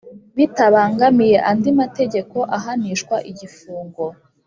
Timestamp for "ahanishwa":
2.57-3.15